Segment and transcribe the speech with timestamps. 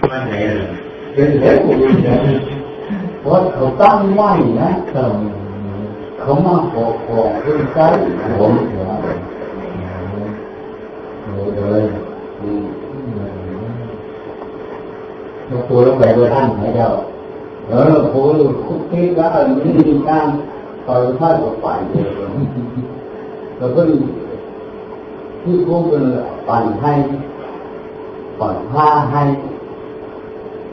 [0.00, 0.56] ว่าไหนอะ
[1.14, 2.16] เป็นแผลกูเนี่ย
[3.20, 4.70] เพราะเขาตั้งไว้นะ
[6.20, 7.78] เขามาขอของขึ้นใจ
[8.38, 8.52] ผม
[11.58, 11.84] เลย
[15.46, 15.88] เราตัวเร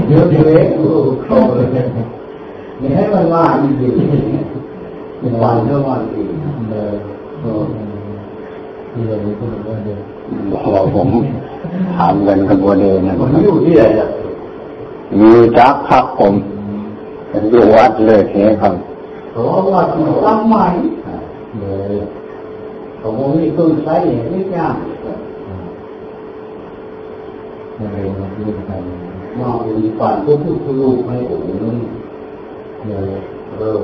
[0.08, 0.64] เยอะเลย
[1.24, 1.66] เข้าเลย
[2.80, 3.88] นี่ให้มันว่าอีกที
[5.42, 6.28] วันเท่าวันอีก
[6.70, 6.94] เลย
[8.92, 10.00] ที่เราพูดว่าเดิม
[10.52, 11.08] พอผม
[11.96, 14.08] ถามกันกับบัวเดนนะมันอยู่ที่ไหนล่ะ
[15.16, 16.34] อยู่จักครับผม
[17.28, 18.74] เป็นอยู่วัดเลยเฮ้ครับ
[19.32, 19.82] เพราะว่า
[20.24, 20.66] ตั้งใหม่
[21.60, 21.94] เลย
[22.98, 23.96] เขาบอกมีเครื่องใช้
[24.30, 24.76] ไม่ยาก
[27.78, 28.82] อะไรมาพูดกัน
[29.38, 31.76] มามีฝันก็พูดทะลุให้ผมนึง
[32.86, 33.12] เลย
[33.56, 33.82] เออ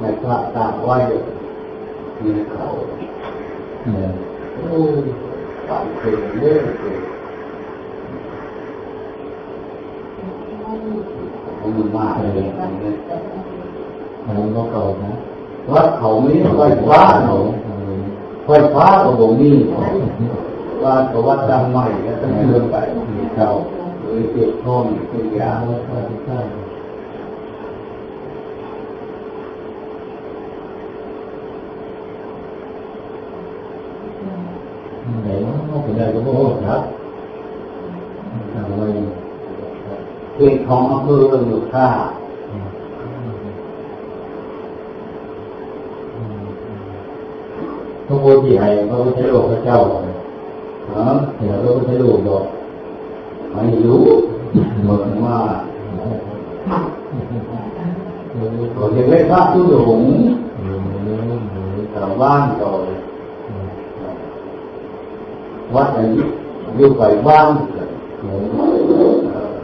[0.00, 0.96] ในพระตากไว้
[2.22, 2.66] มีเขา
[3.94, 4.12] เลย
[4.54, 4.80] โอ้
[5.68, 6.62] ฝันเคยเรื่อย
[11.60, 15.12] ผมมันมากเลยอันนั้นก็เก่านะ
[15.72, 17.36] ว่าเขาไม่ไฟฟ้าเขา
[18.46, 19.50] ไฟฟ้าก็บ่มี
[20.82, 22.76] ว่าเขาวัดดังใหม่แล้วต้องเดินไป
[23.42, 23.52] เขา
[24.00, 26.38] หรือเจ็บท้องเป็นยาว่าว่าที่ใช่
[35.22, 35.28] ไหน
[35.70, 36.82] ว่าเป็นอะไรก็บอกครับ
[38.52, 38.86] ทำไว้
[40.34, 41.88] เขตของอำเภออยู่ท่า
[48.06, 52.44] พระโพธิไทยพระพุทธโลกพระเจ้าเนาะเดี๋ยวพระพุทธโลกบอก
[53.60, 54.06] ไม่รู้
[54.82, 55.38] เหมือนว่า
[58.74, 60.10] เขาจะได้พระทุดงค์
[61.94, 62.68] ชาวบ้านก็
[65.74, 66.08] วัดอัน
[66.76, 67.48] อยู่ไปบ้าน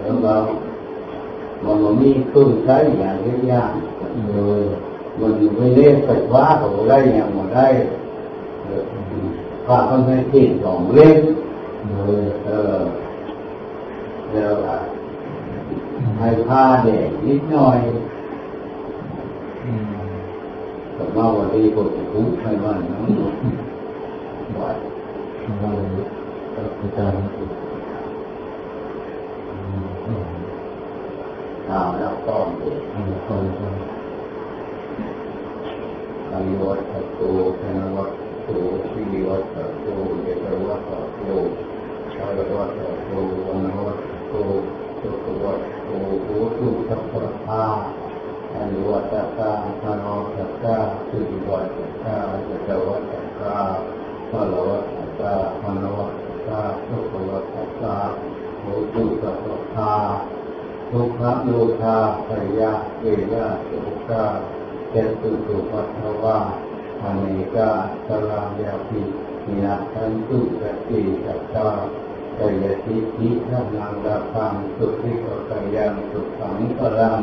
[0.02, 0.34] แล้วก็
[1.82, 4.62] มันมีเครื่องใช้อย่างเยอะๆเลย
[5.18, 7.66] มันไม่เล่นไฟฟ้าเขาได้อย่างมาได้
[9.66, 11.18] พระเขาให้ที่สองเล่น
[11.90, 12.78] เลยเออ
[14.36, 14.54] แล้ว
[16.18, 17.78] ให้ผ้าเด็กนิดหน่อย
[20.94, 22.98] แต่ว่าวันนี้ผมทุกข์ให้มันนะ
[24.58, 24.70] ว่า
[26.56, 27.22] ว่าอาจารย์
[31.68, 33.76] ตามแล้วต้องเด็กคอยคอย
[36.30, 37.20] อริวัตโต
[37.60, 38.12] ธนวัต
[38.44, 38.48] โต
[38.88, 39.42] ชีวัต
[39.80, 39.86] โต
[40.22, 41.22] เยตวัตโต
[42.14, 42.70] ชาลวัต
[43.06, 43.10] โต
[43.46, 44.38] วันวัตโต
[45.02, 45.88] สุขวัตโต
[46.22, 47.02] โหตุสัพ
[47.46, 47.64] พะ
[48.54, 49.50] อริวัตตา
[49.82, 50.04] ธน
[50.36, 50.76] วัตตา
[51.08, 51.68] สุริวัต
[52.02, 53.56] ตาเยตวัตตา
[54.30, 57.96] ชาลวัตตาวันวัตตาสุขวัตตา
[58.60, 58.64] โห
[58.94, 59.92] ตุสัพพะ
[60.90, 64.24] ทุกขโลคาภยาเวยาสุขะ
[64.90, 66.38] เจตุสุปัทวา
[67.02, 67.24] อเน
[67.54, 67.70] กา
[68.06, 69.00] สลายาภิ
[69.62, 71.68] ญาทันตุสติสัตตา
[72.36, 77.20] เยติทิทังนังราคังสุขิกกายังสุขังปรัง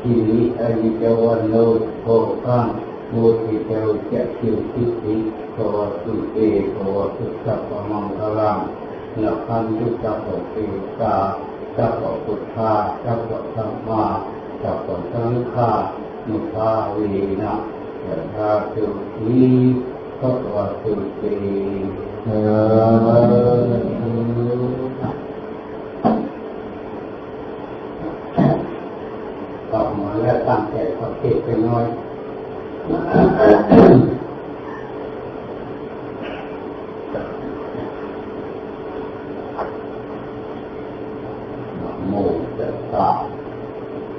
[0.00, 1.54] ทิริอริจวันโน
[2.02, 2.06] โภ
[2.44, 2.66] คัง
[3.10, 5.16] โมทิเตวเจติสิทธิ
[5.52, 5.58] โก
[6.02, 6.36] สุเต
[6.72, 6.78] โก
[7.16, 8.58] สุสัพพมังคลัง
[9.22, 10.56] นักขันตุสัพพเต
[11.00, 11.16] กา
[11.76, 12.72] สัพพุทธา
[13.04, 14.04] สัพพธรรมา
[14.62, 15.70] สัพพสังฆา
[16.28, 17.54] มุทาวีนะ
[18.06, 18.84] ยะธาสุ
[19.16, 19.40] ขี
[20.18, 22.26] พระวสุตีเออ ต่
[29.78, 31.84] อมาแล้วตั้งใจขอเทศไปน้อย
[42.08, 42.12] โม
[42.58, 43.10] จะตา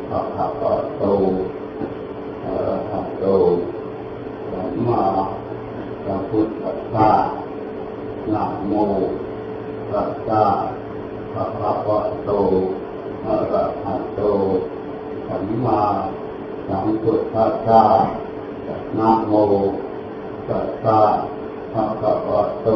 [0.09, 1.03] พระภะคะโต
[2.43, 3.25] อะระหะโต
[4.51, 5.05] สัมมา
[6.03, 7.11] สัมพุทธัสสะ
[8.33, 8.73] นะโม
[9.91, 10.43] ตัสสะ
[11.33, 12.29] ภะคะวะโต
[13.25, 14.21] อะระหะโต
[15.27, 15.81] สัมมา
[16.67, 17.83] สัมพุทธัสสะ
[18.97, 19.33] นะโม
[20.47, 21.01] ตัสสะ
[21.73, 22.67] ภะคะวะโต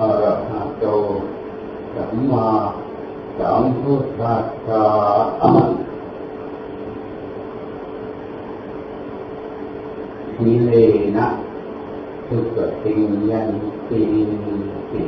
[0.00, 0.84] อะระหะโต
[1.94, 2.48] สัมมา
[3.38, 4.84] สัมพุทธัสสะ
[10.36, 10.70] ทีเล
[11.16, 11.28] นะ
[12.28, 12.46] ทุก
[12.82, 13.00] สิ่ง
[13.30, 13.50] ยัน
[13.88, 14.02] ติ
[14.92, 15.02] ติ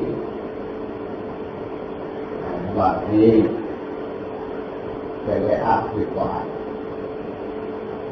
[2.76, 3.32] วันนี้
[5.24, 6.55] จะได้อธิบาย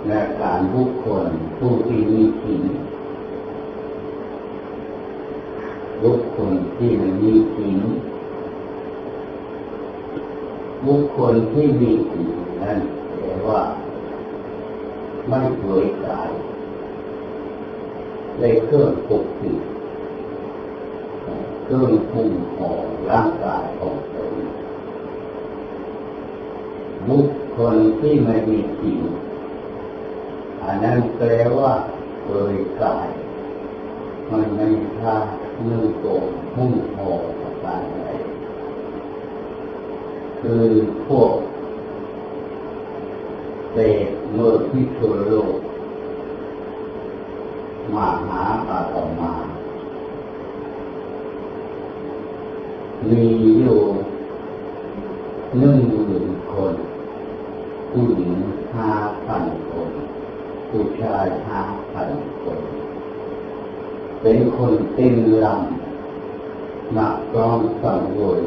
[0.09, 1.27] และการบุคคล
[1.59, 2.65] ผู้ที่มีศีล
[6.03, 7.81] บุคคลที่ไม่มีศีล
[10.87, 12.79] บุคคลที่มีศีลนั้น
[13.19, 13.63] แปลว่า
[15.29, 16.31] ไม่เผยกาย
[18.39, 19.59] ในเครื่องปกปิด
[21.65, 24.35] เครื่องคุ้มของร่างกายของตน
[27.09, 29.03] บุคคลที่ไม่มีศีล
[30.75, 31.29] นนั้นแปล
[31.59, 31.73] ว่า
[32.23, 33.09] เผยกาย
[34.31, 34.67] มันไม่
[35.01, 35.17] ท่า
[35.63, 36.25] เนื่องโกง
[36.57, 37.11] มุ่งหอ
[37.41, 38.09] ประการใด
[40.41, 40.67] คือ
[41.07, 41.33] พวก
[43.73, 43.77] เศ
[44.07, 45.55] ษเมื่อที่ทั่วโลก
[47.95, 49.33] มาหาอาตมา
[53.09, 53.23] มี
[53.59, 53.81] อยู่
[55.59, 56.75] หนึ่งหมื่นคน
[57.91, 58.33] ผู้หญิง
[58.75, 58.91] ห้า
[59.27, 59.91] พันคน
[60.69, 61.61] ผู้ชายห้า
[61.93, 62.09] พัน
[62.43, 62.61] คน
[64.27, 68.43] เป็นคนเต็มลำนักร้องสังเวย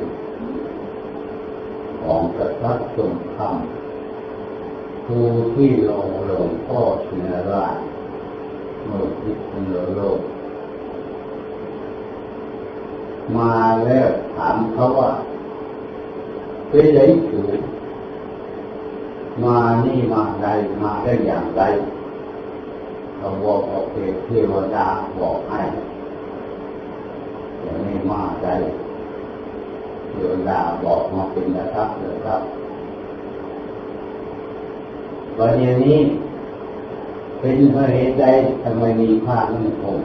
[2.01, 3.57] ของกษัตริย์สงคราม
[5.05, 5.25] ผู้
[5.55, 7.77] ที่ลงหลวงพ่อชินราช
[8.83, 9.37] เมื่อพิษ
[9.71, 10.21] ณุโลก
[13.35, 13.53] มา
[13.85, 15.11] แล้วถามเขาว่า
[16.69, 16.99] เป็นไร
[17.29, 17.61] ถูก
[19.43, 20.47] มานี่มาใด
[20.81, 21.63] มาได้อย่างไร
[23.17, 24.87] เขาบอกโอเคเทวดา
[25.19, 25.61] บอกให้
[27.61, 28.55] อย่างนี้มาได้
[30.09, 32.41] เทวดาบอกมาเป็นนะครับเลยครับ
[35.37, 35.97] วันนี้
[37.39, 38.25] เป็นเพราะเหตุใด
[38.63, 40.01] ทำไมมีผ้านุ่งห่ม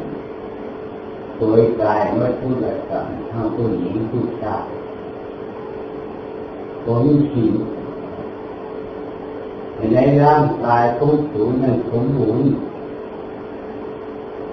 [1.39, 4.65] สวยกายไม่พูดอะไรกันทั้งผู้หญิงผู้ชาย
[6.85, 7.55] ผมผิว
[9.95, 12.53] ในร่างกายของสูงนั้นสมบูรณ์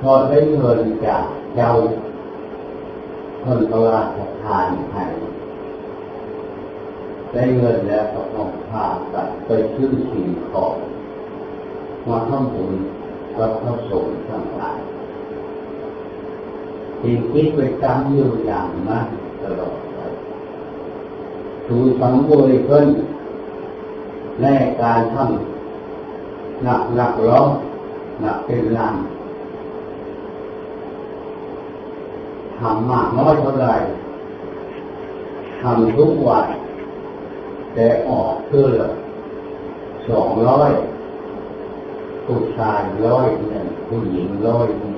[0.01, 1.23] พอได้เงินจาก
[1.55, 1.71] เจ้า
[3.43, 5.05] คนพระราชทานให้
[7.33, 10.75] ได้เงินแล้วก็ต้องพาตัดไปซื้อสิ่งของ
[12.07, 12.73] มาทำบุญ
[13.37, 14.79] กับพระสงฆ์ทั้งหลาย
[17.01, 19.05] สิ่งคิดไปจำอยู่อย่างนั้น
[19.41, 19.99] ตลอดไป
[21.67, 22.87] ถูสังเวยเพิ่น
[24.41, 27.47] แลกการทำหนักหนักร้อง
[28.21, 28.95] หนักเป็นลาง
[32.59, 33.67] ทำมากน้อยเท่าไร
[35.61, 36.47] ทำทุกวัน
[37.73, 38.71] แต่ออกเพื่อ
[40.09, 40.71] สองร้อย
[42.25, 44.95] ผู้ชายร้อยหนึ่งผู้หญิงร้อยหนึ่ง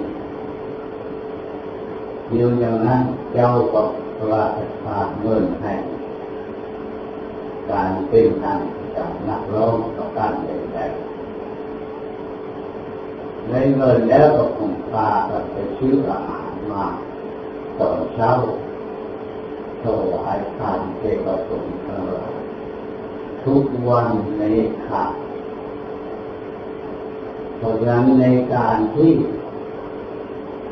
[2.27, 3.01] เดียวอย่างนั้น
[3.33, 3.83] เจ้าก็
[4.17, 5.73] พระราชทานเงินให้
[7.71, 8.59] การเป็นทาง
[8.95, 11.11] จากนักร้องต่อการใดๆ
[13.49, 16.85] ในเงินแล้วก็คงพากันไปซื้ออาหารมา
[17.79, 18.31] ตอนเช้า
[19.83, 22.33] ถวายทานเทวสงฆ์ทั้งหลาย
[23.43, 24.43] ทุกวันใน
[24.85, 25.13] ขาด
[27.57, 29.11] เพราะฉะนั้นในการที่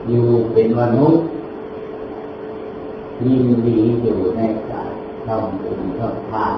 [0.10, 1.24] อยู่เป็นมนุษย์
[3.26, 4.92] ยินดีอยู่ในการ
[5.26, 6.56] ทำบุญทำทาน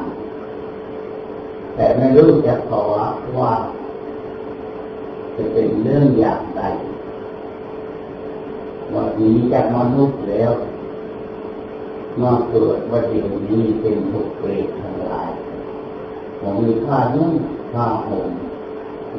[1.76, 2.82] แต่ไม่รู้จะขอ
[3.38, 3.54] ว่า
[5.36, 6.62] จะเป็นเรื่องอย่างไร
[8.96, 10.52] วันนี้จากมนุษย์แล้ว
[12.22, 15.32] มาเกิดวันเดียวนี้เป็นบุคเปรตทั้งหลาย
[16.40, 17.34] ผมมีค่านุ่ง
[17.74, 18.32] ค่าห่ม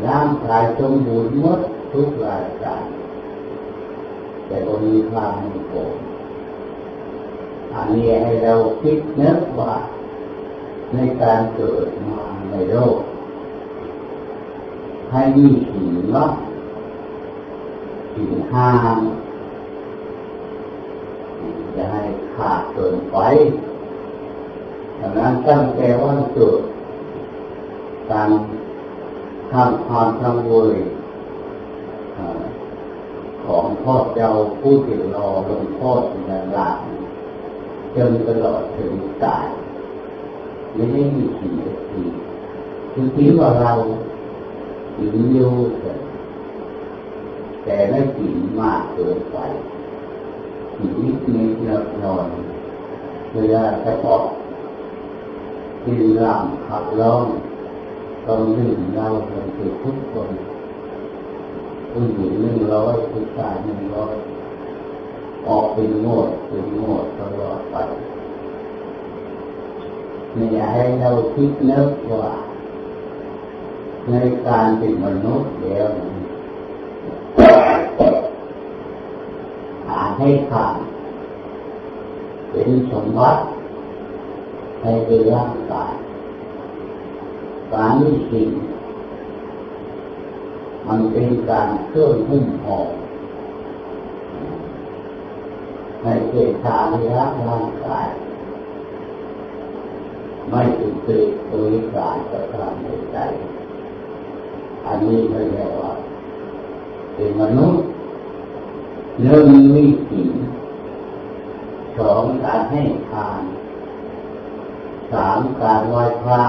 [0.06, 1.60] ร่างกายสมบูรณ์หมด
[1.92, 2.84] ทุกรายการ
[4.46, 5.84] แต่ก็มีค่าไม่พอ
[7.74, 9.74] อันนี้ให้เราคิดนึกว่า
[10.92, 12.98] ในการเกิดมาในโลก
[15.10, 16.26] ให้มีสิ่งละ
[18.14, 18.98] สิ่งห้าม
[21.76, 22.02] จะให้
[22.36, 23.18] ขาดเกินไป
[25.00, 26.62] ดังนั้นตั้งแต่วันเกิด
[28.10, 28.30] การ
[29.52, 30.76] ทำความทำเวย
[33.44, 36.70] ของพ่อเจ้าผู้ติดรอหลวงพ่อสินลา
[37.96, 38.92] จนตลอดถึง
[39.24, 39.46] ตาย
[40.74, 41.52] ไม่ได้มีสิ่ง
[41.90, 42.02] ที
[42.92, 43.72] คือคิดว่าเรา
[44.98, 45.52] หิวอยู่
[47.64, 49.38] แต่ไม่หิวมากเกินไป
[50.82, 51.52] หิวนิดนิด
[52.04, 52.26] นอน
[53.32, 54.24] เวลาจะออก
[55.84, 57.24] กินรำขับร้อง
[58.26, 60.30] ต้องดื่มเราเป็นเกิดทุกคน
[61.90, 64.14] ผู้หญิงหนึ่งร้อยผู้ชายหนึ่งร้อย
[65.48, 67.76] ออกเป็นงวดเป็นงวดตลอดไป
[70.32, 72.28] ไม่อยากให้เราคิดนึกว่า
[74.10, 74.14] ใน
[74.46, 75.88] การเป็นมนุษย์แล้ว
[80.18, 80.76] ให้ขาด
[82.50, 83.42] เป็นสมบัติ
[84.80, 84.86] ใน
[85.32, 85.92] ร่างกาย
[87.72, 88.50] การนี้สิ่ง
[90.88, 92.78] มันเป็นการเคลื่อนหุ้มห่อ
[96.02, 98.08] ในเจตาในร่างกาย
[100.50, 103.18] ไม่ถูกติดโดยการกระทำในใจ
[104.86, 105.92] อันนี้เรียกว่า
[107.14, 107.82] เป็นมนุษย์
[109.24, 110.28] หนึ่งมีสิ่ง
[111.98, 113.42] สองการให้ทาน
[115.12, 116.42] สามการไหว้พระ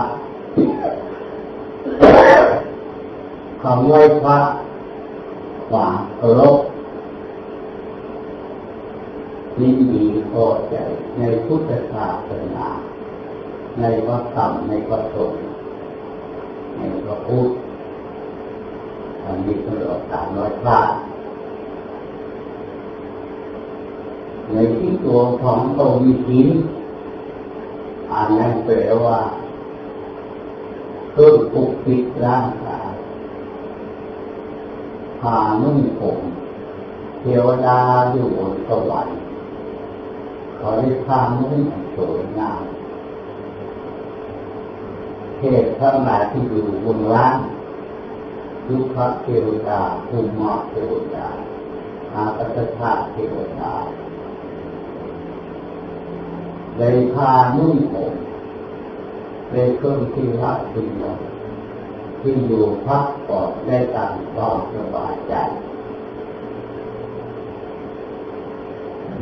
[3.61, 4.39] คำไหว้พระ
[5.71, 5.87] ฝา
[6.17, 6.59] เคารพ
[9.59, 10.75] ยินดีพอใจ
[11.17, 12.67] ในพุทธศาสนา
[13.79, 15.41] ในพระธรรมในพระสงฆ์
[16.77, 17.49] ในพระพุทธ
[19.23, 20.79] อันนี้เป็นหลักการไหว้พระ
[24.53, 26.47] ในที่ตัวของตัวมีศีล
[28.11, 29.19] อันนั้นแปลว่า
[31.11, 32.91] เพื่อปกปิดร่างกาย
[35.21, 36.19] ผ่านุ่งผม
[37.21, 37.79] เทวดา
[38.11, 39.17] อยู่บนสวรรค์
[40.59, 41.61] ขาได้ผ้านุ่ง
[41.95, 42.63] สวยงาม
[45.37, 47.39] เทพทั้งหลายที่อยู่บนล่าง
[48.67, 51.27] ยุคเทวดาภูมิเทวดา
[52.13, 53.73] อาปัสสะเทวดา
[56.77, 58.13] ได้ผ้านุ่งผม
[59.49, 61.17] เป็นเครื่องที่รักที่ยง
[62.21, 65.33] ที่อยู่พักผ่อนได้ตามความสบายใจ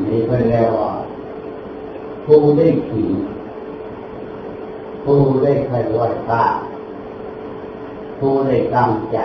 [0.07, 0.91] นี่ก็เรียกว่า
[2.25, 3.09] ผู้ได้ขี่
[5.03, 6.43] ผู้ได้เคยไหวพระ
[8.19, 9.17] ผู้ได้ตั้งใจ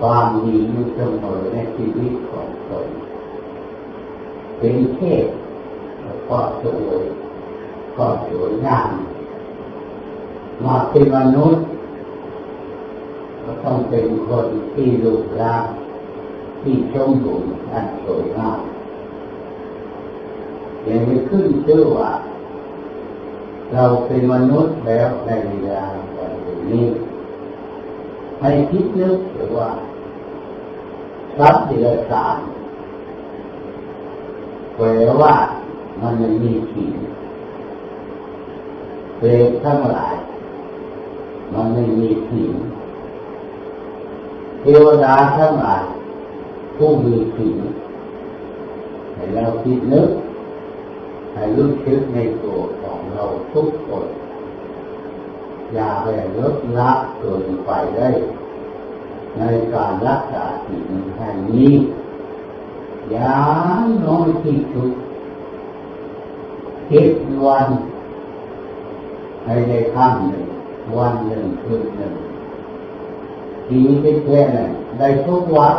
[0.00, 2.88] ความดีอยู่เสมอในชีวิตของตน
[4.58, 5.26] เป็นเทพ
[6.28, 7.02] ก็สวย
[7.96, 8.90] ก็สวยงาม
[10.64, 11.64] มาเป็นมนุษย์
[13.42, 15.64] ก็ต้องเป็นคนที่รูปร่าง
[16.62, 18.60] ที่สมบูรณ์อันสวยงาม
[20.84, 22.12] อย่างนี้ขึ้นชื่อว่า
[23.72, 25.82] เราเป็นมนุษย์แล้วในเวลา
[26.16, 26.86] วันนี้
[28.40, 29.70] ให้คิดนึกหรือว่า
[31.38, 32.36] ทรัพย์เดรัจฉาน
[34.76, 34.86] แปล
[35.20, 35.34] ว่า
[36.00, 36.96] มันไม่มีขีด
[39.18, 40.14] เปรตทั้งหลาย
[41.52, 42.54] มันไม่มีขีด
[44.60, 45.84] เทวดาทั้งหลาย
[46.76, 47.58] ผู้มีขีด
[49.14, 50.08] ให้เราคิดนึก
[51.32, 54.06] ให้รู้ชึกในตัวของเราทุกคน
[55.74, 56.06] อย่าไป
[56.38, 58.08] ลดละเกินไปได้
[59.38, 59.42] ใน
[59.74, 60.84] การรักษาสิ่ง
[61.16, 61.72] แห่งนี้
[63.14, 63.40] ย่า
[63.84, 64.90] งน้อยที่สุด
[66.88, 67.10] เจ็ด
[67.44, 67.68] วัน
[69.44, 70.46] ให้ได้ข้ามหนึ่ง
[70.96, 72.14] วันหนึ่งคืนหนึ่ง
[73.66, 74.58] ทีนี้แค่ไหน
[74.98, 75.78] ได้ทุกวัน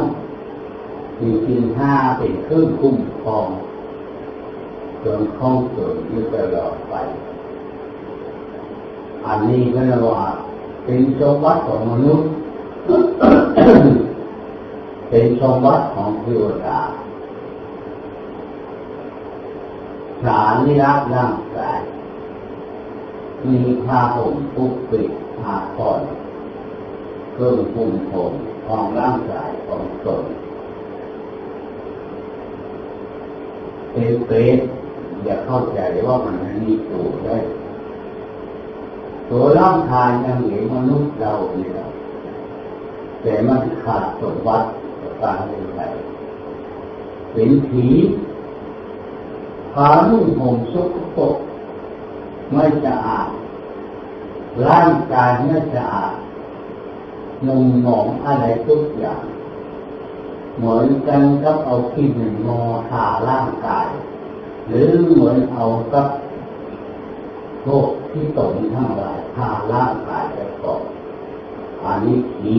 [1.20, 3.48] มีกินห้าเป็นเครื่องคุ้มครอง
[5.04, 6.94] จนคล่องเกิดอยู่ตลอดไป
[9.26, 10.26] อันนี้ก็เรียกว่า
[10.86, 12.28] เป็นสมบัติของมนุษย์
[15.10, 16.80] เป็นสมบัติของเทวดา
[20.28, 21.80] สารนิรักร่างกาย
[23.46, 26.02] มีผ้าห่มปุกปิดผ้าผ่อน
[27.34, 28.34] เครื่องคุมผม
[28.66, 30.24] ของร่างกายของตน
[33.92, 34.60] เป็นเปรต
[35.24, 37.38] อย่าเข้าใจว่ามันมีตัวได้
[39.30, 41.88] ตัวร่างกายยังเห็นมนุษย์เราเนี่ย
[43.22, 44.68] แต่มันขาดสมบัติ
[45.22, 45.82] การเป็นไง
[47.34, 47.88] เป็นผี
[49.80, 51.36] พานุ่งห่มสุกปก
[52.52, 53.30] ไม่สะอาด
[54.66, 56.14] ร่างกายไม่สะอาด
[57.46, 59.24] นุ่งหมองอะไรทุกอย่าง
[60.58, 63.88] เหมือนกันกับเอาขี้หนึ่งงอทาร่างกาย
[64.68, 66.08] หรือเหมือนเอากับ
[67.64, 70.84] โรคที่ตนทั้งหลายทาร่างกายไปก่อน
[71.84, 72.58] อันนี้ผี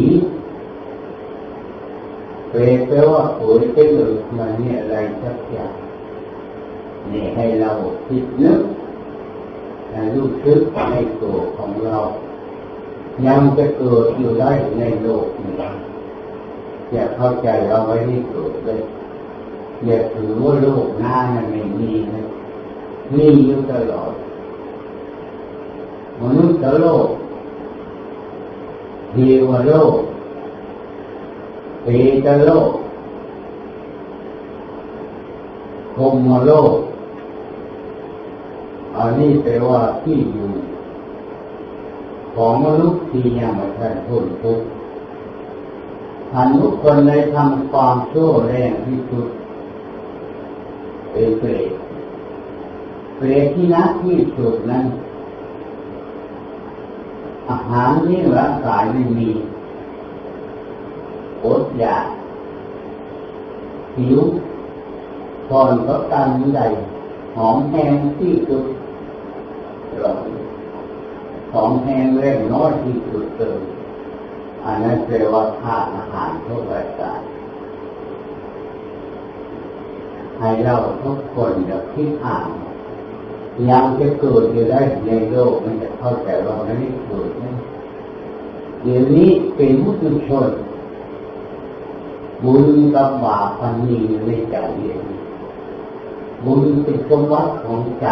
[2.51, 5.88] เปรตแปลว่าโวยเจือมันเนี่ยอะไรสักอย่าง
[7.13, 7.71] นี่ให้เรา
[8.07, 8.61] คิดนึก
[9.93, 11.99] ให้รู้สึกในตัวของเรา
[13.27, 15.55] ยังจะเกิดอยู่ได้ในโลกนี้
[16.93, 18.81] อย่าเข้าใจเราไว้ที่เกิดเลย
[19.85, 22.23] อย่าถือว่าโลกหน้ามันไม่มีนะ
[23.13, 24.13] มีอยู่ตลอด
[26.21, 27.09] มนุษย์โลก
[29.11, 29.17] เท
[29.49, 29.97] วโลก
[31.83, 31.87] เป
[32.25, 32.71] ตโลก
[35.99, 36.75] พรมโลก
[38.97, 40.49] อันนี้แปลว่าที่อยู่
[42.35, 44.67] ของมนุษย์ที่ยังไม่ทันพ้นทุกข์
[46.35, 49.29] อันทุกคนในทำความชั่วแรงที่สุด
[51.11, 51.71] เป็นเปรต
[53.17, 54.85] เปรตที่นักที่สุดนั้น
[57.51, 59.29] อาหารที่ร่างกายไม่มี
[61.45, 62.07] อดอยาก
[63.99, 64.21] หิว
[65.51, 66.61] ตอนก็กันใด
[67.37, 68.65] หอมแห้งที่สุด
[70.01, 70.21] หลง
[71.53, 73.61] หอมแห้งเร่งน้อยที่สุดเติม
[74.65, 77.21] อันนั้นแปลว่าขาดอาหารทุกรายการ
[80.39, 82.49] ให้เราทุกคนอย่าคิดอ่าน
[83.69, 87.53] ยังจะเกิดอยู่ได้ในโลกมันจะเข้าใจว่าไม่ได้เกิดนะ
[88.83, 90.51] เดี๋ยวนี้เป็นมุสลิมชน
[92.45, 95.18] บุญกับบาปมันมีในใจเอง
[96.45, 98.07] บุญเป็นสมบัติของใจ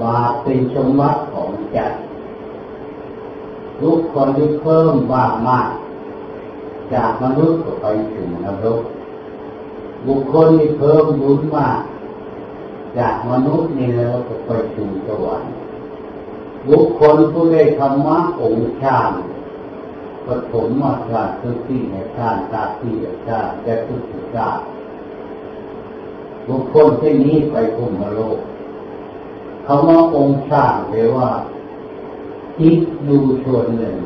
[0.00, 1.78] บาปเป็นสมบัติของใจ
[3.80, 5.70] ทุกคนที่เพิ่มบาปมาก
[6.94, 8.82] จากมนุษย์ก็ไปถึงนรก
[10.06, 11.80] บุคคลที่เพิ่มบุญมาก
[12.98, 15.52] จากมนุษย์นี่แล้วก็ไปถึงสวรรค์
[16.68, 19.16] บุคคลผู้ได้ธรรมะองค์ชาติ
[20.26, 22.94] ปฐมมาชาติทุกที่ในชาติตาที่
[23.28, 24.02] ชาติและทุก
[24.34, 24.62] ชาติ
[26.48, 28.38] บุคคลที่นนี้ไปภูมิโลก
[29.64, 31.30] เขามาองค์ชาติเลยว่า
[32.58, 33.96] จิตอยู่ส่วนหนึ่ง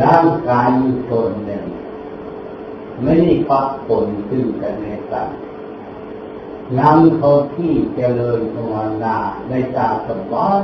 [0.00, 1.64] ร่างกายอยู่ส่วนหนึ่ง
[3.02, 5.28] ไม่ได้ปักผลซึ่งกันในกัน
[6.78, 9.16] ยังเขาที่เจริญภาวนา
[9.48, 10.62] ในตาสบาย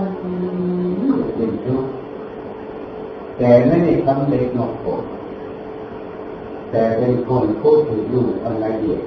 [1.37, 1.91] เป็นทุกข์
[3.39, 5.03] แต่ไม่ได้ทำเล็กนอกผล
[6.71, 9.03] แต่เป็นคนผู้ถืออยู่อันละเอียด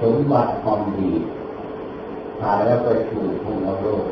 [0.00, 1.12] สมบัติความดี
[2.40, 4.06] ตายแล้วไปสู่ภูมิโลก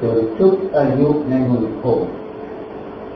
[0.00, 2.00] จนทุกอายุในมือคง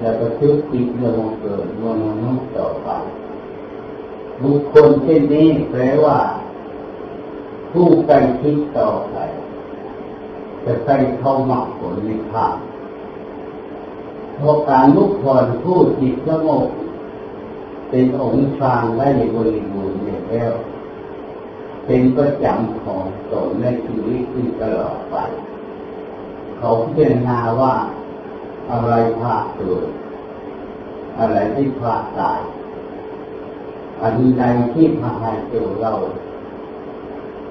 [0.00, 1.84] แล้วก็ทุกติดลงเกิดม
[2.22, 2.88] นุษย์ต่อไป
[4.42, 6.18] บุคคลเช่นนี้แปลว่า
[7.72, 9.16] ผู้ใกล้ชิดต่อไป
[10.64, 12.54] จะใกล้เข้ามักผลในทาง
[14.34, 16.68] เพราะการลุกผ่อนผู้จิตสงบ
[17.90, 20.52] เป็นองค์ฌานได้บริบูรณ์แล้ว
[21.90, 25.16] เป็นประจำของตนในชีวิตที่ตลอดไป
[26.58, 27.74] เขาพิจารณาว่า
[28.70, 29.88] อะไรพาเกิด
[31.18, 32.40] อะไรที่พาตาย
[34.02, 35.92] อันใดที่พาให้ตัวเรา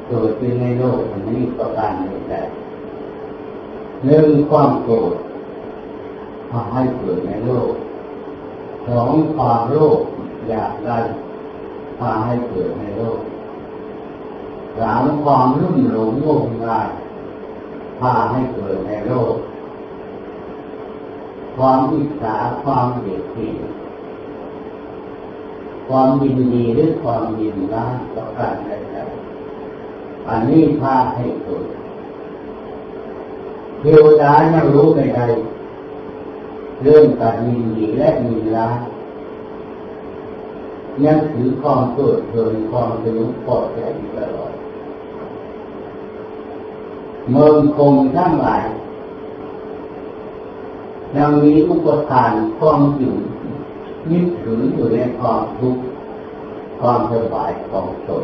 [0.08, 1.92] เกิดขึ้นในโลกอันนี้ประการ
[2.30, 2.36] ใด
[4.06, 5.16] หนึ่งความโกรธ
[6.50, 7.72] พาให้เกิดในโลก
[8.88, 10.02] สองความโลภ
[10.50, 10.98] อยากได้
[12.00, 13.20] พาให้เกิดในโลก
[14.80, 16.90] สามความรุ่มหลงงมงาย
[18.00, 19.36] พาให้เกิดในโลก
[21.56, 23.58] ความอิจฉาความเบียดเบียน
[25.88, 31.68] ความยินดีหรือความยินร้ายต่อการใดๆอันนี้พาให้เกิด
[33.82, 35.22] เทวดายังรู้ในใด
[36.82, 38.78] เรื่องการยินดีและยินร้าย
[41.06, 43.80] ยังถือความเกิดเพลินความสนุกพอใจ
[44.18, 44.47] ตลอด
[47.32, 48.64] เมืองคงทั้งหลาย
[51.18, 53.16] ยังมีอุปทานความอยู่
[54.12, 55.84] ยึดถืออยู่ในความทุกข์
[56.80, 58.24] ความสบายของตน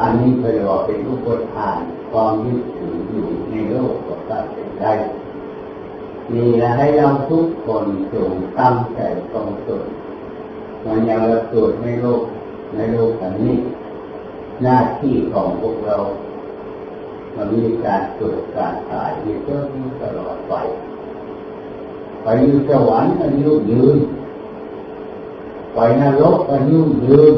[0.00, 1.78] อันนี้เป็นว่าเป็นอุปทาน
[2.10, 4.14] ความยึดถืออยู่ในโลกก็
[4.52, 4.92] เป็นได้
[6.34, 9.00] นี่และให้เราทุกคนจงตั้งใจ
[9.32, 9.84] ตรงตน
[10.84, 12.22] มันยังเราตรวจในโลก
[12.74, 13.54] ในโลกอันนี้
[14.62, 15.96] หน้าที่ของพวกเรา
[17.36, 19.66] มันมีการตรวจการตายมีเพิ่ม
[20.02, 20.54] ตลอดไป
[22.22, 23.98] ไปอยู่สวรรค์อายุยืน
[25.74, 27.34] ไปนรกอายุยืน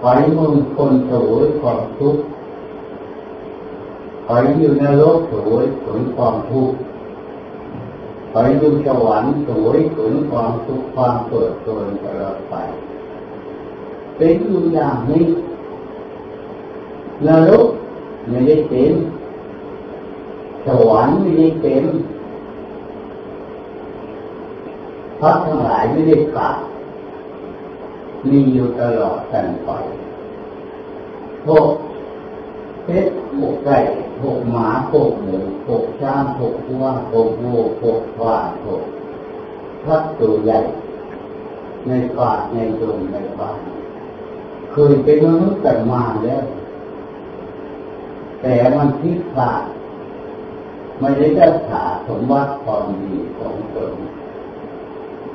[0.00, 2.22] ไปเมืองคนสวยความทุกข์
[4.26, 6.76] ไปอยู่ในโลกสวยผลความทุกข์
[8.32, 12.54] ไปอยู่สวรรค์สวยผลความทุกข์ความเปิดตัวตลอดไป
[14.16, 15.26] เป็นอยู่อย่างนี้
[17.26, 17.68] นรก
[18.28, 18.92] ไม่ได้เป็น
[20.66, 21.84] สวรรค์ไม่ได้เป็น
[25.20, 26.56] พระทั้งหลายไม่ได้กลับ
[28.28, 29.70] มีอยู่ตลอดกันไป
[31.44, 31.68] พวก
[32.84, 33.78] เพชรพวกไก่
[34.20, 35.36] พวกหมาพวกหมู
[35.66, 38.82] พวกช้างพวกวัวพวกวัวพวกควายพวก
[39.84, 40.58] ทัดตัวใหญ่
[41.86, 43.58] ในป่าในดงในบ้าน
[44.72, 46.44] เคยเป็นมนุษย์กันมาแล้ว
[48.48, 49.62] แต่มันพิดพลาด
[51.00, 53.92] ไม่ได้รักษาสมบัติความดีของตน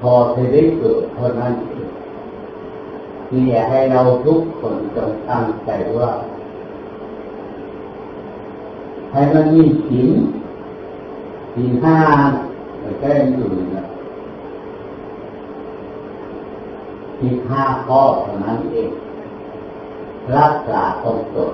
[0.02, 1.90] พอจะได้เกิดเท่านั้นเอง
[3.32, 6.12] นี่ให้เราทุกคนจงตั้งใจว่า
[9.12, 10.12] ให้มันมีศีล
[11.54, 11.98] ศีลห้า
[12.82, 13.86] ไม่ใช่อยู่นะ
[17.20, 18.92] ศีลห้าข้อเท่านั้นเอง
[20.38, 21.54] รักษาตรงตน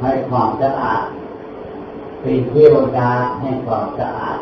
[0.00, 1.04] ให้ความสะอาด
[2.22, 4.38] เป็นเทวดาให้ความสะอาด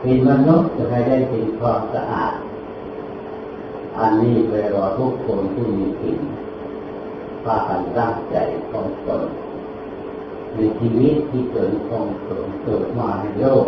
[0.00, 2.32] เป็นมนุษย์จะให้ได้เป็นความสะอาด
[3.98, 6.18] อันนี้แปลว่าทุกคนที่มีสิ่ง
[7.44, 8.36] พากันตั้งใจ
[8.70, 9.22] ของตน
[10.54, 13.66] ในชีวิตที่เกิดของตนเกิดมาในโลก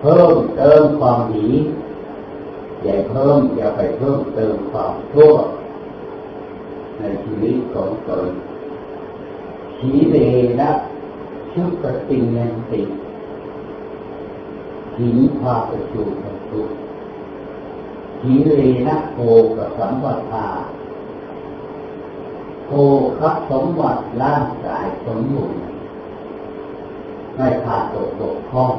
[0.00, 1.48] เพิ่มเติมความดี
[2.82, 5.34] อย่าเพิ่มอย่าไปเพิ่มเติมความชั่ว
[6.98, 8.26] ในชีวิตของตน
[9.78, 10.16] สีเล
[10.60, 10.70] นะ
[11.52, 12.82] ชุกติยันติ
[14.98, 16.62] หินพาประจูประจุ
[18.22, 18.52] หิเล
[18.86, 19.18] นะโภ
[19.56, 20.46] กสัมปทา
[22.66, 22.70] โภ
[23.18, 25.60] คับสมบัติร่างกายสมบูรณ์
[27.34, 28.74] ไม่ขาดตกบกพร่อง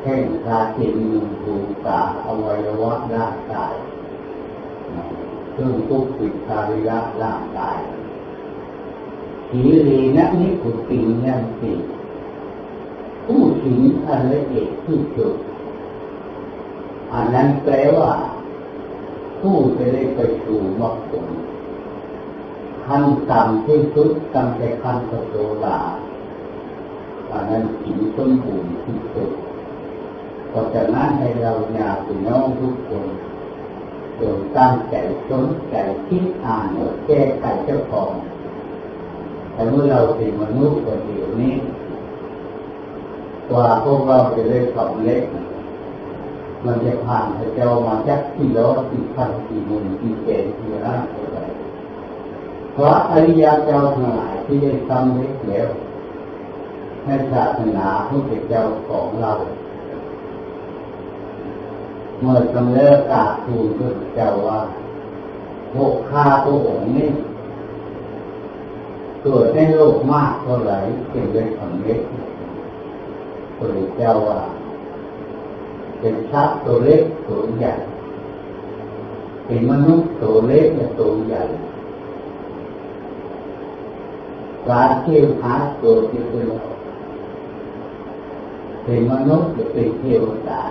[0.00, 1.54] แข้งขาจิมือหู
[1.86, 3.74] ตาอวัยวะร่างกาย
[5.52, 7.78] เครื่องทุกปิดาริยะร่างกาย
[9.56, 11.72] สีรีนะนิพุติยันติ
[13.26, 15.34] ผู้ถึงอันละเอียดที่สุด
[17.12, 18.12] อันนั้นแปลว่า
[19.40, 21.26] ผู้จะได้ไปสู่มรรคผล
[22.86, 25.78] ขั้นต่ำที่สุดตั้งแต่ขั้นสโตดา
[27.30, 29.30] อันนั้นถึงต้นบูรณ์ที่สุด
[30.48, 33.06] เพราะฉะนั้นให้เราอยากพี่น้องทุกคน
[34.16, 34.94] โดยตั้งใจ
[35.28, 35.74] สนใจ
[36.08, 36.66] คิดอ่าน
[37.06, 38.12] แก้ไขเจ้าของ
[39.54, 41.54] แต่เมื่อเราเป็นมนุษย์คนเดียวนี้
[43.50, 45.22] กว่าพวกเราจะได้สำเร็จ
[46.64, 51.40] มันจะผ่านพระเจ้ามาจากที่ล้อยที่พันที่หมุนที่เจนที่ร่างอะไร
[52.76, 55.68] พระอริยเจ้าทั้งหลายที่ได้สำเร็จแล้ว
[57.04, 59.32] ในศาสนาพระเจ้าของเรา
[62.20, 64.60] เมื่อสำเร็จกาทูลพระเจ้าว่า
[65.72, 67.08] พวกข้าพระองค์นี้
[69.26, 70.78] เกิดในโลกมากเท่าไหร่
[71.10, 72.00] เป็นได้สำเร็จ
[73.56, 74.40] พระเจ้าว่า
[76.00, 77.72] เป็นพระตัวเล็กตัวใหญ่
[79.46, 81.42] เป็นมนุษย์ตัวเล็กและตัวใหญ่
[84.68, 86.46] การเที่ยวหาตัวที่เป็น
[88.84, 90.62] เป็นมนุษย์หรือเป็นเทวดา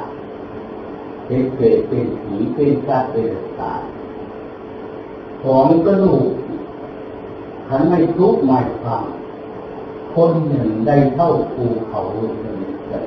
[1.25, 3.25] เป็นเปรตเป็นผีเป็นสัตว์เป็น
[3.57, 3.87] สัตว์
[5.43, 6.42] ของกระดูก
[7.67, 9.03] ขันไม่ทุกข์ไม่ฟัง
[10.13, 13.05] คนหนึ่งได้เท่าภูเขาหนึ่งเลย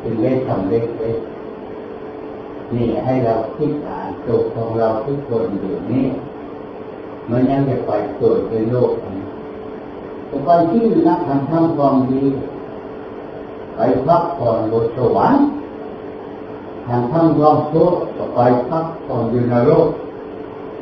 [0.00, 1.18] เป็นเล็กทำเล็กเล็ก
[2.74, 6.06] นี่ให้เราคิดอ่านตัวของเราทุกคนอยู่นี่
[7.30, 9.20] มันยังจะไปเกิดในโลกนี้
[10.26, 12.24] แต่ไปที่นักทำทำความดี
[13.74, 15.44] ไปพักผ่อนบนสวรรค์
[16.86, 18.40] ทำทำความชั่วก็ไป
[18.70, 19.88] พักผ่อนอยู่ในโลก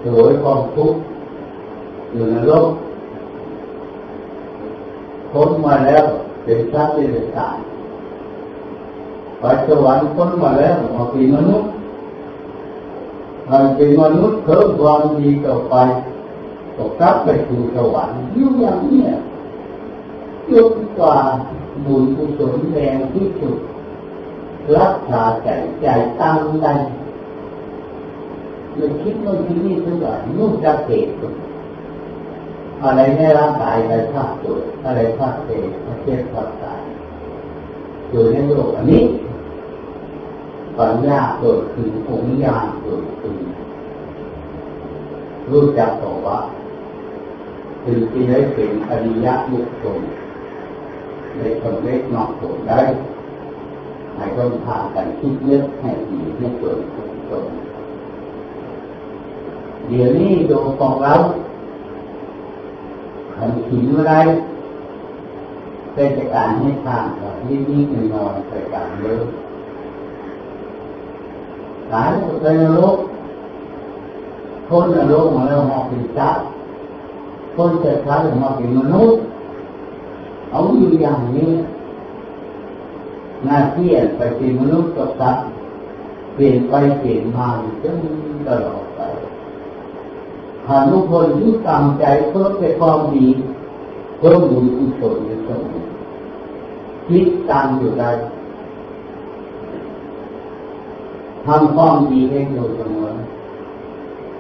[0.05, 0.99] สวยความทุกข์
[2.15, 2.71] อยู่ในโลก
[5.33, 6.05] พ้นมาแล้ว
[6.45, 7.57] เป็นชาติเดรัจฉาน
[9.39, 11.71] ไปสวรรค์พ้นมาแล้วมาเป็นมนุษย์
[13.49, 15.75] ถ้าเป็นมนุษย์เพิ่มความดีต่อไป
[16.77, 19.03] ก็กลับไปสู่สวรรค์อยู่อย่างนี้
[20.51, 21.17] จนกว่า
[21.85, 23.59] บุญกุศลแรงที่สุด
[24.77, 25.49] รักษาใจ
[25.81, 25.87] ใจ
[26.21, 26.75] ตั้งได้
[28.75, 31.09] ไม่คิดว่าที่นี่เท่าไหร่นู่นจะเกิด
[32.83, 35.59] อะไรในร่างกายอะไรภาคตัวอะไรภาคเตะ
[36.05, 36.81] เจ็บภาคตาย
[38.11, 39.03] อยู่ในโลกอันนี้
[40.79, 43.35] ปัญญาเกิดขึ้นองค์ญาณเกิดขึ้น
[45.51, 46.39] รู้จักตัวว่า
[47.85, 49.99] ถึงที่ได้เป็นอริยะบุคคล
[51.37, 52.81] ในคนเล็กนอกตัวได้
[54.17, 57.45] ให้ต้องพากันคิดเยอะให้ดีให้เกิดผลตน
[59.89, 61.15] เดี๋ยวนี้ดูของเรา
[63.37, 64.15] ขันขินอะไร
[65.95, 69.23] เป็นการให้ทานกับนิดๆหน่อยๆเป็นการเยอะ
[71.93, 72.11] ตาย
[72.43, 72.97] ในนรก
[74.69, 76.31] คนนรกมาแล้วมาเป็นจ้า
[77.57, 79.21] คนเสร็จแล้วมาเป็นมนุษย์
[80.51, 81.51] เอาอยู่อย่างนี้
[83.45, 85.45] หน้าที่ไปเป็นมนุษย์กับสัตว์
[86.35, 87.49] เปลี่ยนไปเปลี่ยนมา
[87.83, 87.97] จน
[88.49, 88.84] ตลอด
[90.69, 93.27] หาทุกคนที่ตั้งใจเพื่อเป็นความดี
[94.19, 95.85] เพิ่มบุญกุศลอยู่เสมอ
[97.09, 98.11] คิดตามอยู่ได้
[101.47, 103.15] ทำความดีให้อยู่เสมอ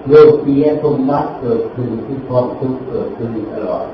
[0.09, 3.87] โลกียสมบัติเกิดขึ้นที่ความทุกข์เกิดขึ้นตลอด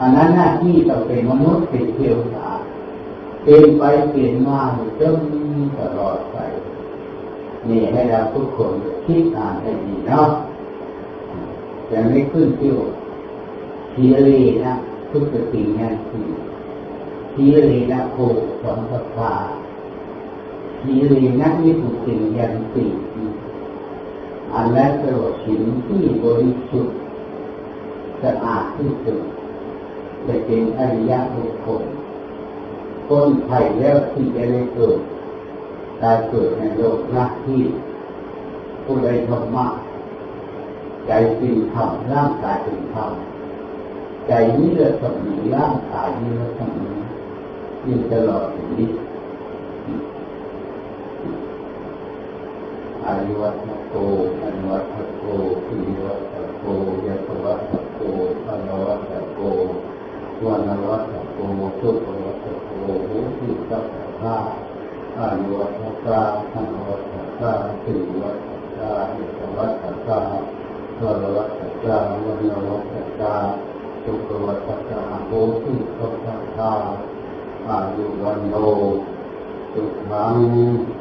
[0.00, 2.50] อันนั้นหน้าที่ต้องเป็นมนุษย์เป็นเทวดา
[3.44, 4.60] เป็นไปเปลี่ยนมา
[5.00, 5.16] จน
[5.78, 6.36] ตลอดไป
[7.68, 8.72] นี่ให้เราทุกคน
[9.06, 10.30] คิดอ่านให้ดีเนาะ
[11.90, 12.90] จะไม่ขึ้นที่ว่า
[13.94, 14.72] ทีรีนะ
[15.10, 15.22] ทุก
[15.52, 16.28] สิ่งเนี่ยคือ
[17.34, 18.16] ทีรีนะโค
[18.62, 19.32] สอสัพพา
[20.80, 22.86] ทีรีนะวิสุทธิยันติ
[24.54, 26.96] อันนั้นเป็นสิ่งที่บริสุทธิ์
[28.22, 29.20] สะอาดที่สุด
[30.26, 31.82] จะเป็นอริยบุคคล
[33.08, 34.98] คนไทยแล้วที่จะได้เกิด
[36.00, 37.62] ได้เกิดในโลกหน้าที่
[38.84, 39.66] ผู้ใดธรรมะ
[41.12, 43.12] ใจเป็นธรรมร่างกายเป็นธรรม
[44.26, 46.90] ใจนี้เลือดสมีร่างกายนี้เลือดสมี
[47.84, 48.90] อยู่งตลอดชีวิต
[53.04, 53.94] อายุวัตโก
[54.42, 55.24] อนุวัตโก
[55.66, 56.64] ปิวัตโก
[57.06, 58.00] ยะตวัตโก
[58.48, 59.40] อนุวัตโก
[60.44, 61.38] วานวัตโก
[61.80, 62.70] สุปวัตโก
[63.08, 63.84] หูทิสัพ
[64.20, 64.36] พะ
[65.18, 66.20] อายุวัตกา
[66.54, 67.52] อนุวัตกา
[67.84, 70.20] ปิวัตกาอิสวัตกา
[71.04, 73.34] วานวัตจาวันวัตจา
[74.04, 75.30] สุปวัตจาโห
[75.64, 76.72] ติสัพพะ
[77.66, 78.54] อายุวันโน
[79.72, 80.36] สุขัง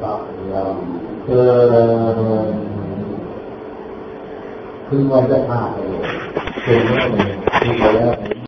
[0.02, 0.76] สัพยัง
[1.24, 2.56] เจริญ
[4.88, 6.02] คือวันจะผ่าไปเลย
[6.64, 8.30] เป็นเรื่องนึ่งที่แล้ว